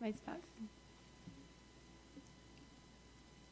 [0.00, 0.42] mais fácil.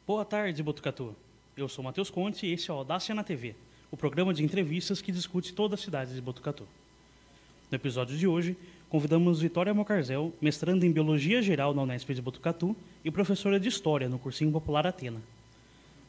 [0.05, 1.15] Boa tarde, Botucatu.
[1.55, 3.55] Eu sou Matheus Conte e esse é o Audácia na TV,
[3.91, 6.65] o programa de entrevistas que discute toda a cidade de Botucatu.
[7.69, 8.55] No episódio de hoje,
[8.89, 14.07] convidamos Vitória Mocarzel, mestranda em Biologia Geral na Unesp de Botucatu e professora de História
[14.07, 15.21] no Cursinho Popular Atena.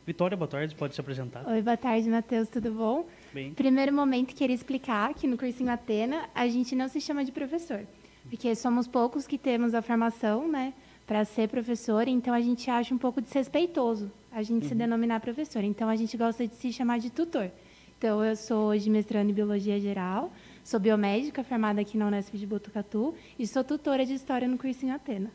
[0.06, 1.46] Vitória, boa tarde, pode se apresentar.
[1.46, 3.06] Oi, boa tarde, Matheus, tudo bom?
[3.34, 3.52] Bem.
[3.52, 7.84] Primeiro momento, queria explicar que no Cursinho Atena a gente não se chama de professor,
[8.28, 10.72] porque somos poucos que temos a formação, né,
[11.06, 15.64] para ser professor, então a gente acha um pouco desrespeitoso a gente se denominar professor.
[15.64, 17.50] Então a gente gosta de se chamar de tutor.
[17.98, 22.46] Então eu sou hoje mestrando em Biologia Geral, sou biomédica formada aqui na Unesp de
[22.46, 25.30] Botucatu e sou tutora de História no Cursinho Atena.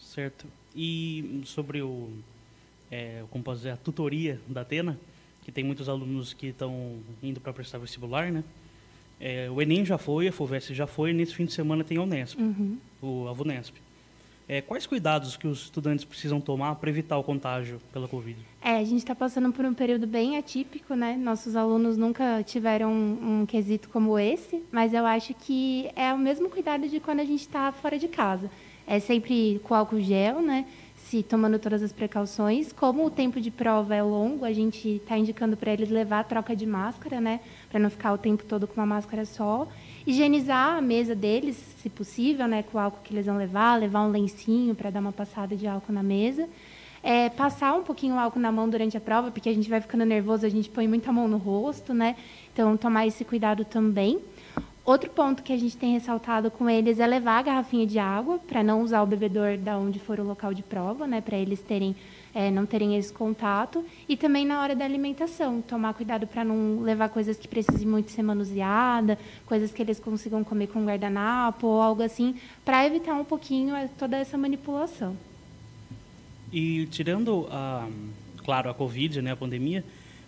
[0.00, 0.46] Certo.
[0.74, 2.08] E sobre o,
[2.90, 4.98] é, como posso dizer, a tutoria da Atena,
[5.44, 8.42] que tem muitos alunos que estão indo para prestar vestibular, né?
[9.20, 11.98] É, o Enem já foi, a FUVEST já foi, e nesse fim de semana tem
[11.98, 12.76] a Unesp, Uhum.
[13.02, 13.80] o, a VUNESP.
[14.50, 18.38] É, quais cuidados que os estudantes precisam tomar para evitar o contágio pela Covid?
[18.62, 21.16] É, a gente está passando por um período bem atípico, né?
[21.22, 26.18] Nossos alunos nunca tiveram um, um quesito como esse, mas eu acho que é o
[26.18, 28.50] mesmo cuidado de quando a gente está fora de casa.
[28.86, 30.64] É sempre com álcool gel, né?
[31.08, 32.70] Se tomando todas as precauções.
[32.70, 36.22] Como o tempo de prova é longo, a gente está indicando para eles levar a
[36.22, 37.40] troca de máscara, né?
[37.70, 39.66] Para não ficar o tempo todo com uma máscara só.
[40.06, 42.62] Higienizar a mesa deles, se possível, né?
[42.62, 45.66] Com o álcool que eles vão levar, levar um lencinho para dar uma passada de
[45.66, 46.46] álcool na mesa.
[47.02, 49.80] É, passar um pouquinho o álcool na mão durante a prova, porque a gente vai
[49.80, 52.16] ficando nervoso, a gente põe muita mão no rosto, né?
[52.52, 54.20] Então, tomar esse cuidado também.
[54.88, 58.38] Outro ponto que a gente tem ressaltado com eles é levar a garrafinha de água,
[58.38, 61.20] para não usar o bebedor da onde for o local de prova, né?
[61.20, 61.94] Para eles terem,
[62.34, 63.84] é, não terem esse contato.
[64.08, 68.10] E também na hora da alimentação, tomar cuidado para não levar coisas que precisem muito
[68.10, 73.26] ser manuseada, coisas que eles consigam comer com guardanapo ou algo assim, para evitar um
[73.26, 75.14] pouquinho é, toda essa manipulação.
[76.50, 77.86] E tirando a,
[78.42, 79.84] claro, a Covid, né, a pandemia,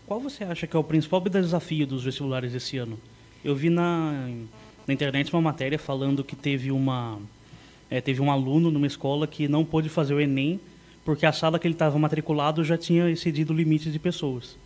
[0.06, 2.99] qual você acha que é o principal desafio dos vestibulares esse ano?
[3.45, 4.28] Eu vi na,
[4.87, 7.19] na internet uma matéria falando que teve uma
[7.91, 10.61] é, teve um aluno numa escola que não pôde fazer o Enem
[11.05, 14.56] porque a sala que ele estava matriculado já tinha excedido o limite de pessoas.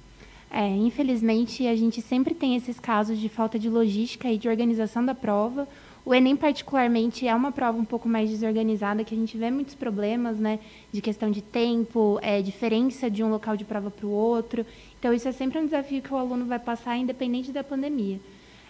[0.50, 5.04] É, infelizmente, a gente sempre tem esses casos de falta de logística e de organização
[5.04, 5.66] da prova.
[6.04, 9.74] O Enem, particularmente, é uma prova um pouco mais desorganizada, que a gente vê muitos
[9.74, 10.58] problemas, né,
[10.92, 14.66] de questão de tempo, é, diferença de um local de prova para o outro.
[14.98, 18.20] Então, isso é sempre um desafio que o aluno vai passar, independente da pandemia.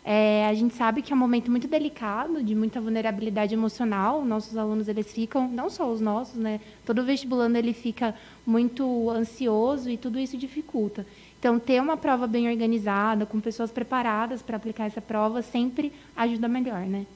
[0.06, 4.22] É, a gente sabe que é um momento muito delicado, de muita vulnerabilidade emocional.
[4.22, 6.60] Nossos alunos, eles ficam, não só os nossos, né?
[6.84, 8.14] Todo vestibulando, ele fica
[8.47, 11.06] muito ansioso e tudo isso dificulta.
[11.38, 16.48] Então, ter uma prova bem organizada, com pessoas preparadas para aplicar essa prova, sempre ajuda
[16.48, 17.06] melhor, né?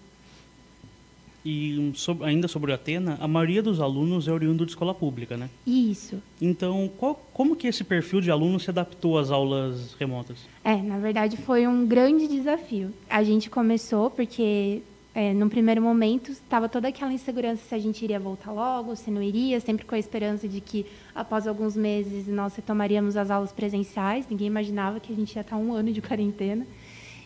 [1.44, 4.92] E um, so- ainda sobre o Atena, a maioria dos alunos é oriundo de escola
[4.92, 5.48] pública, né?
[5.66, 6.20] Isso.
[6.42, 10.36] Então, qual, como que esse perfil de aluno se adaptou às aulas remotas?
[10.64, 12.92] É, na verdade foi um grande desafio.
[13.08, 14.82] A gente começou porque,
[15.14, 19.10] é, num primeiro momento, estava toda aquela insegurança se a gente iria voltar logo, se
[19.10, 20.84] não iria, sempre com a esperança de que,
[21.14, 24.26] após alguns meses, nós retomaríamos as aulas presenciais.
[24.28, 26.66] Ninguém imaginava que a gente ia estar um ano de quarentena.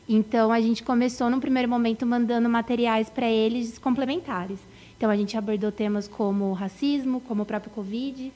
[0.09, 4.59] Então, a gente começou, num primeiro momento, mandando materiais para eles complementares.
[4.97, 8.33] Então, a gente abordou temas como racismo, como o próprio Covid,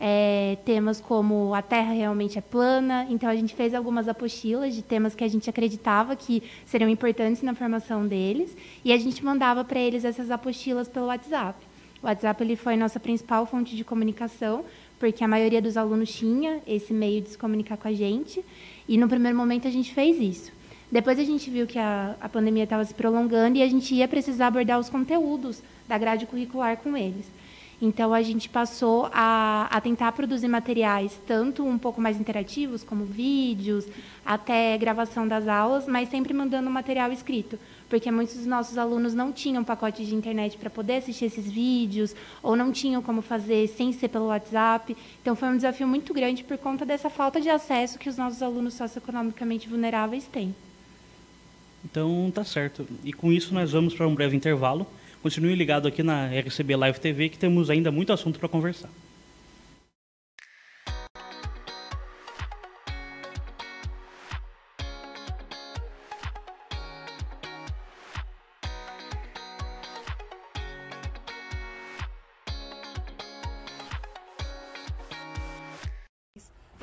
[0.00, 3.06] é, temas como a Terra realmente é plana.
[3.10, 7.42] Então, a gente fez algumas apostilas de temas que a gente acreditava que seriam importantes
[7.42, 11.58] na formação deles, e a gente mandava para eles essas apostilas pelo WhatsApp.
[12.00, 14.64] O WhatsApp ele foi nossa principal fonte de comunicação,
[15.00, 18.44] porque a maioria dos alunos tinha esse meio de se comunicar com a gente,
[18.88, 20.57] e no primeiro momento a gente fez isso.
[20.90, 24.08] Depois a gente viu que a, a pandemia estava se prolongando e a gente ia
[24.08, 27.30] precisar abordar os conteúdos da grade curricular com eles.
[27.80, 33.04] Então, a gente passou a, a tentar produzir materiais, tanto um pouco mais interativos, como
[33.04, 33.86] vídeos,
[34.26, 37.56] até gravação das aulas, mas sempre mandando material escrito,
[37.88, 42.16] porque muitos dos nossos alunos não tinham pacote de internet para poder assistir esses vídeos,
[42.42, 44.96] ou não tinham como fazer sem ser pelo WhatsApp.
[45.22, 48.42] Então, foi um desafio muito grande por conta dessa falta de acesso que os nossos
[48.42, 50.52] alunos socioeconomicamente vulneráveis têm.
[51.84, 52.86] Então, tá certo.
[53.04, 54.86] E com isso, nós vamos para um breve intervalo.
[55.22, 58.90] Continue ligado aqui na RCB Live TV, que temos ainda muito assunto para conversar.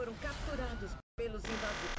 [0.05, 1.94] foram capturados pelos invasores.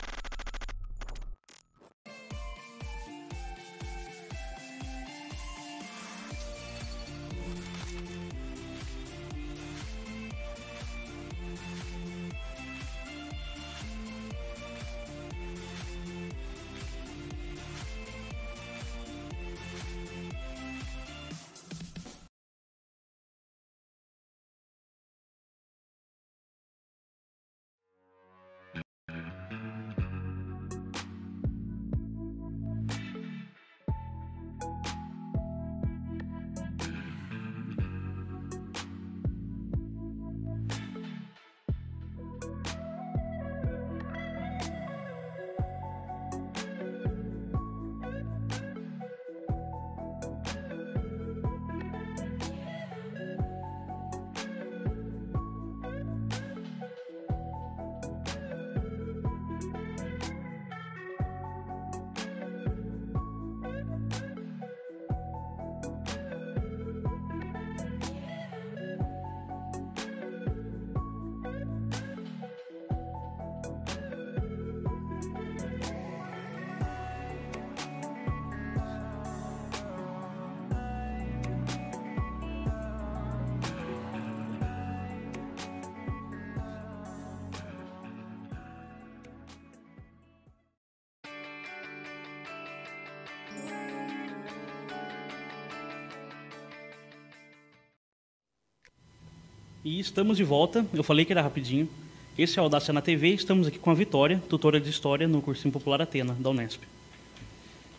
[99.87, 100.85] E estamos de volta.
[100.93, 101.89] Eu falei que era rapidinho.
[102.37, 103.29] Esse é o Audácia na TV.
[103.29, 106.83] Estamos aqui com a Vitória, tutora de História no Cursinho Popular Atena, da Unesp.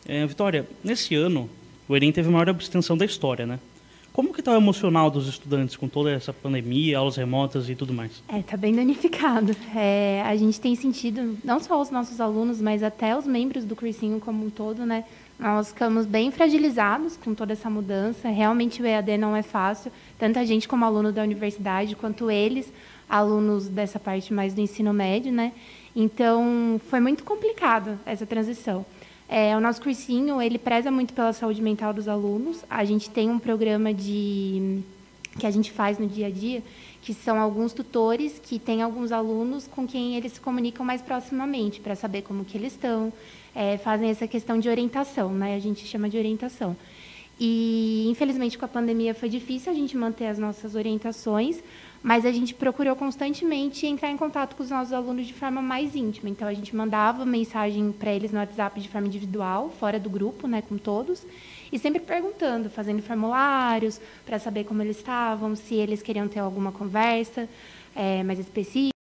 [0.05, 1.49] É, Vitória, nesse ano,
[1.87, 3.57] o Enem teve a maior abstenção da história, né?
[4.11, 7.93] Como que está o emocional dos estudantes com toda essa pandemia, aulas remotas e tudo
[7.93, 8.21] mais?
[8.27, 9.55] É, tá bem danificado.
[9.73, 13.77] É, a gente tem sentido, não só os nossos alunos, mas até os membros do
[13.77, 15.05] cursinho como um todo, né?
[15.39, 18.27] Nós ficamos bem fragilizados com toda essa mudança.
[18.27, 22.73] Realmente o EAD não é fácil, tanto a gente como aluno da universidade, quanto eles,
[23.07, 25.51] alunos dessa parte mais do ensino médio, né?
[25.95, 28.85] Então, foi muito complicado essa transição.
[29.29, 32.63] É, o nosso cursinho, ele preza muito pela saúde mental dos alunos.
[32.69, 34.81] A gente tem um programa de
[35.37, 36.63] que a gente faz no dia a dia,
[37.01, 41.79] que são alguns tutores que têm alguns alunos com quem eles se comunicam mais proximamente
[41.79, 43.13] para saber como que eles estão,
[43.55, 45.55] é, fazem essa questão de orientação, né?
[45.55, 46.75] A gente chama de orientação.
[47.39, 51.61] E infelizmente com a pandemia foi difícil a gente manter as nossas orientações,
[52.01, 55.95] mas a gente procurou constantemente entrar em contato com os nossos alunos de forma mais
[55.95, 56.29] íntima.
[56.29, 60.47] Então, a gente mandava mensagem para eles no WhatsApp de forma individual, fora do grupo,
[60.47, 61.25] né, com todos,
[61.71, 66.71] e sempre perguntando, fazendo formulários para saber como eles estavam, se eles queriam ter alguma
[66.71, 67.47] conversa
[67.95, 68.97] é, mais específica.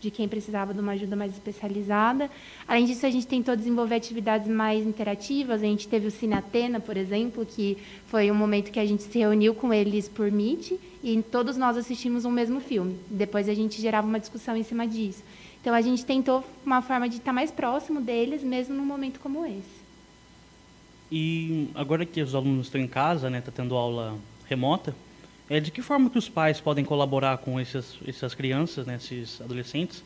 [0.00, 2.30] de quem precisava de uma ajuda mais especializada.
[2.66, 5.60] Além disso, a gente tentou desenvolver atividades mais interativas.
[5.60, 9.02] A gente teve o Cine Atena, por exemplo, que foi um momento que a gente
[9.02, 12.96] se reuniu com eles por Meet e todos nós assistimos um mesmo filme.
[13.10, 15.22] Depois a gente gerava uma discussão em cima disso.
[15.68, 19.44] Então a gente tentou uma forma de estar mais próximo deles, mesmo num momento como
[19.44, 19.82] esse.
[21.12, 24.16] E agora que os alunos estão em casa, né, tá tendo aula
[24.48, 24.96] remota,
[25.46, 29.42] é, de que forma que os pais podem colaborar com esses, essas crianças, né, esses
[29.42, 30.02] adolescentes,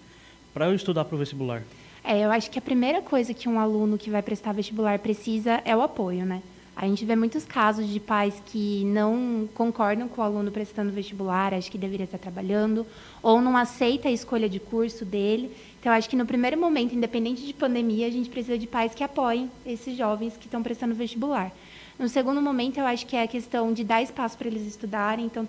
[0.53, 1.63] para eu estudar para o vestibular?
[2.03, 5.63] É, eu acho que a primeira coisa que um aluno que vai prestar vestibular precisa
[5.65, 6.43] é o apoio, né?
[6.75, 11.53] A gente vê muitos casos de pais que não concordam com o aluno prestando vestibular,
[11.53, 12.87] acho que deveria estar trabalhando,
[13.23, 15.55] ou não aceita a escolha de curso dele.
[15.79, 19.05] Então, acho que no primeiro momento, independente de pandemia, a gente precisa de pais que
[19.05, 21.53] apoiem esses jovens que estão prestando vestibular.
[21.99, 25.27] No segundo momento, eu acho que é a questão de dar espaço para eles estudarem,
[25.27, 25.47] então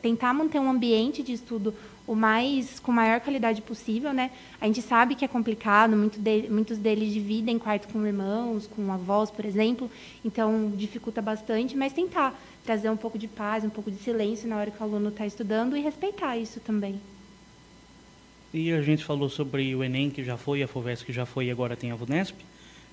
[0.00, 1.74] tentar manter um ambiente de estudo
[2.06, 4.30] o mais com maior qualidade possível, né?
[4.60, 8.92] A gente sabe que é complicado, muito de, muitos deles dividem quarto com irmãos, com
[8.92, 9.90] avós, por exemplo,
[10.24, 14.56] então dificulta bastante, mas tentar trazer um pouco de paz, um pouco de silêncio na
[14.56, 17.00] hora que o aluno está estudando e respeitar isso também.
[18.52, 21.46] E a gente falou sobre o Enem, que já foi, a FUVEST, que já foi
[21.46, 22.44] e agora tem a VUNESP.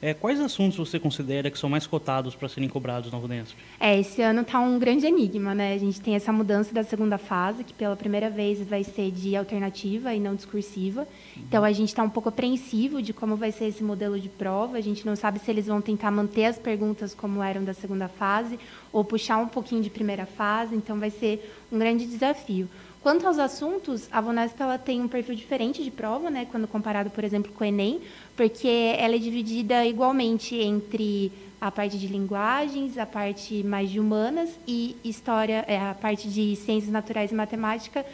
[0.01, 3.57] É, quais assuntos você considera que são mais cotados para serem cobrados na Unesp?
[3.79, 5.73] É, esse ano está um grande enigma, né?
[5.73, 9.35] A gente tem essa mudança da segunda fase, que pela primeira vez vai ser de
[9.35, 11.01] alternativa e não discursiva.
[11.01, 11.43] Uhum.
[11.47, 14.77] Então a gente está um pouco apreensivo de como vai ser esse modelo de prova.
[14.77, 18.07] A gente não sabe se eles vão tentar manter as perguntas como eram da segunda
[18.07, 18.57] fase
[18.93, 20.75] ou puxar um pouquinho de primeira fase.
[20.75, 22.69] Então vai ser um grande desafio.
[23.01, 27.09] Quanto aos assuntos, a Vunesp ela tem um perfil diferente de prova, né, quando comparado,
[27.09, 28.01] por exemplo, com o Enem,
[28.35, 34.49] porque ela é dividida igualmente entre a parte de linguagens, a parte mais de humanas
[34.67, 38.05] e história, é, a parte de ciências naturais e matemática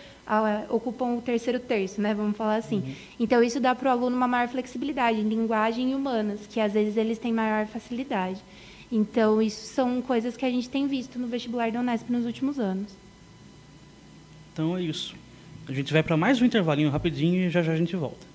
[0.69, 2.13] ocupam o terceiro terço, né?
[2.13, 2.77] Vamos falar assim.
[2.77, 2.95] Uhum.
[3.19, 6.73] Então isso dá para o aluno uma maior flexibilidade em linguagem e humanas, que às
[6.73, 8.41] vezes eles têm maior facilidade.
[8.91, 12.59] Então isso são coisas que a gente tem visto no vestibular da Unesp nos últimos
[12.59, 13.04] anos.
[14.55, 15.13] Então é isso.
[15.67, 18.25] A gente vai para mais um intervalinho rapidinho e já já a gente volta.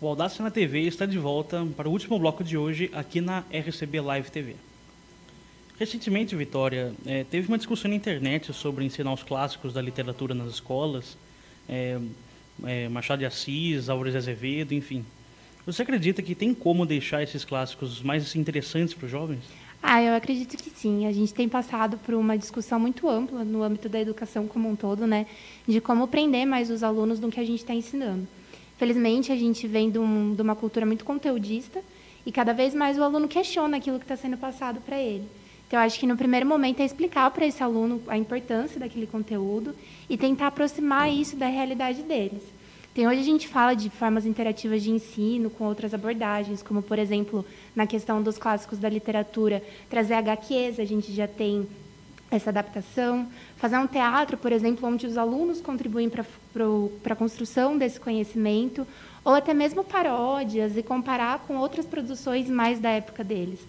[0.00, 3.40] O Audácia na TV está de volta para o último bloco de hoje aqui na
[3.50, 4.54] RCB Live TV.
[5.76, 10.52] Recentemente, Vitória, é, teve uma discussão na internet sobre ensinar os clássicos da literatura nas
[10.52, 11.18] escolas,
[11.68, 11.98] é,
[12.62, 15.04] é, Machado de Assis, Álvares de Azevedo, enfim.
[15.66, 19.42] Você acredita que tem como deixar esses clássicos mais interessantes para os jovens?
[19.82, 21.08] Ah, eu acredito que sim.
[21.08, 24.76] A gente tem passado por uma discussão muito ampla no âmbito da educação como um
[24.76, 25.26] todo, né,
[25.66, 28.28] de como prender mais os alunos no que a gente está ensinando.
[28.78, 31.82] Felizmente, a gente vem de, um, de uma cultura muito conteudista
[32.24, 35.24] e cada vez mais o aluno questiona aquilo que está sendo passado para ele.
[35.66, 39.74] Então, acho que no primeiro momento é explicar para esse aluno a importância daquele conteúdo
[40.08, 42.42] e tentar aproximar isso da realidade deles.
[42.96, 47.44] Hoje a gente fala de formas interativas de ensino com outras abordagens, como por exemplo
[47.74, 51.64] na questão dos clássicos da literatura, trazer HQs, a gente já tem
[52.30, 56.24] essa adaptação, fazer um teatro, por exemplo, onde os alunos contribuem para
[57.12, 58.86] a construção desse conhecimento,
[59.24, 63.60] ou até mesmo paródias e comparar com outras produções mais da época deles.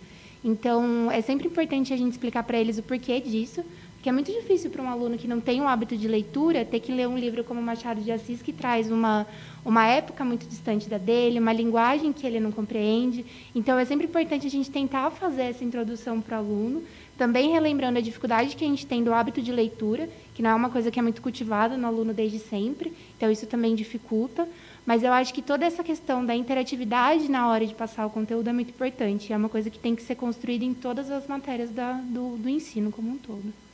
[0.43, 3.63] Então, é sempre importante a gente explicar para eles o porquê disso,
[4.09, 6.91] é muito difícil para um aluno que não tem um hábito de leitura ter que
[6.91, 9.27] ler um livro como Machado de Assis, que traz uma,
[9.63, 13.23] uma época muito distante da dele, uma linguagem que ele não compreende.
[13.53, 16.83] Então, é sempre importante a gente tentar fazer essa introdução para o aluno,
[17.17, 20.55] também relembrando a dificuldade que a gente tem do hábito de leitura, que não é
[20.55, 24.47] uma coisa que é muito cultivada no aluno desde sempre, então isso também dificulta.
[24.85, 28.49] Mas eu acho que toda essa questão da interatividade na hora de passar o conteúdo
[28.49, 29.31] é muito importante.
[29.31, 32.49] É uma coisa que tem que ser construída em todas as matérias da, do, do
[32.49, 33.68] ensino como um todo.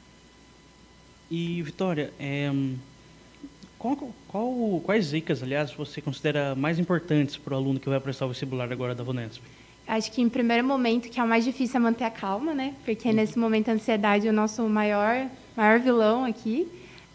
[1.29, 2.51] E, Vitória, é,
[3.77, 8.25] qual, qual, quais dicas, aliás, você considera mais importantes para o aluno que vai prestar
[8.25, 9.41] o vestibular agora da Vunesp?
[9.87, 12.73] Acho que, em primeiro momento, que é o mais difícil é manter a calma, né?
[12.83, 13.15] Porque, uhum.
[13.15, 16.67] nesse momento, a ansiedade é o nosso maior, maior vilão aqui.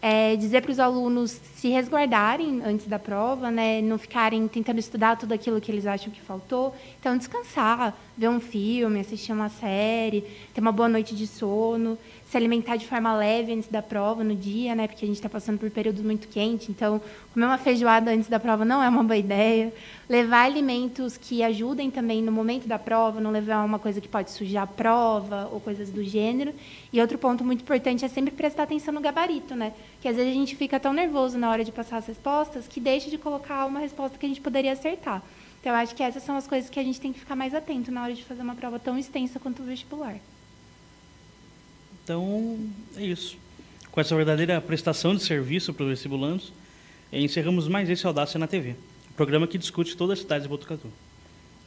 [0.03, 3.83] É dizer para os alunos se resguardarem antes da prova, né?
[3.83, 6.75] não ficarem tentando estudar tudo aquilo que eles acham que faltou.
[6.99, 10.23] Então, descansar, ver um filme, assistir uma série,
[10.55, 11.99] ter uma boa noite de sono
[12.31, 14.87] se alimentar de forma leve antes da prova, no dia, né?
[14.87, 17.01] Porque a gente está passando por períodos muito quentes, então
[17.33, 19.73] comer uma feijoada antes da prova não é uma boa ideia.
[20.07, 24.31] Levar alimentos que ajudem também no momento da prova, não levar uma coisa que pode
[24.31, 26.53] sujar a prova ou coisas do gênero.
[26.93, 29.73] E outro ponto muito importante é sempre prestar atenção no gabarito, né?
[29.99, 32.79] Que às vezes a gente fica tão nervoso na hora de passar as respostas que
[32.79, 35.21] deixa de colocar uma resposta que a gente poderia acertar.
[35.59, 37.91] Então, acho que essas são as coisas que a gente tem que ficar mais atento
[37.91, 40.15] na hora de fazer uma prova tão extensa quanto o vestibular.
[42.03, 42.59] Então,
[42.97, 43.37] é isso.
[43.91, 46.53] Com essa verdadeira prestação de serviço para os vestibulandos,
[47.11, 48.75] encerramos mais esse Audácia na TV,
[49.15, 50.87] programa que discute toda a cidade de Botucatu.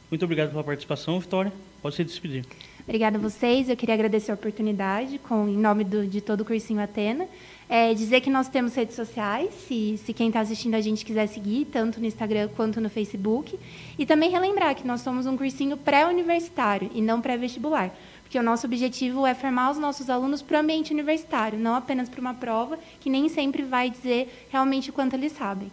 [0.09, 1.51] Muito obrigado pela participação, Vitória.
[1.81, 2.45] Pode se despedir.
[2.83, 3.67] Obrigada a vocês.
[3.67, 7.27] Eu queria agradecer a oportunidade, com, em nome do, de todo o Cursinho Atena.
[7.67, 11.25] É, dizer que nós temos redes sociais, se, se quem está assistindo a gente quiser
[11.27, 13.57] seguir, tanto no Instagram quanto no Facebook.
[13.97, 17.91] E também relembrar que nós somos um cursinho pré-universitário e não pré-vestibular
[18.25, 22.09] porque o nosso objetivo é formar os nossos alunos para o ambiente universitário, não apenas
[22.09, 25.71] para uma prova que nem sempre vai dizer realmente o quanto eles sabem.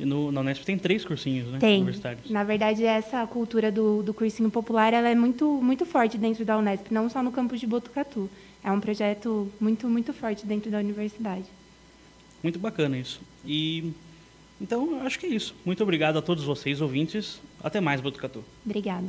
[0.00, 1.58] E no, na Unesp tem três cursinhos, né?
[1.58, 1.76] Tem.
[1.76, 2.30] Universitários.
[2.30, 6.56] Na verdade, essa cultura do, do cursinho popular ela é muito, muito forte dentro da
[6.56, 8.28] Unesp, não só no campus de Botucatu.
[8.64, 11.44] É um projeto muito, muito forte dentro da universidade.
[12.42, 13.20] Muito bacana isso.
[13.44, 13.92] E
[14.60, 15.54] então, acho que é isso.
[15.64, 17.40] Muito obrigado a todos vocês, ouvintes.
[17.62, 18.42] Até mais, Botucatu.
[18.64, 19.08] Obrigada.